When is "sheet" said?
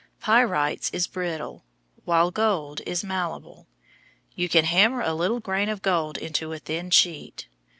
6.89-7.47